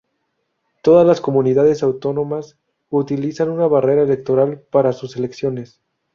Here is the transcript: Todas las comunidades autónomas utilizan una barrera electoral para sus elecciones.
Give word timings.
Todas 0.81 1.05
las 1.05 1.21
comunidades 1.21 1.83
autónomas 1.83 2.57
utilizan 2.89 3.51
una 3.51 3.67
barrera 3.67 4.01
electoral 4.01 4.61
para 4.71 4.93
sus 4.93 5.15
elecciones. 5.15 5.79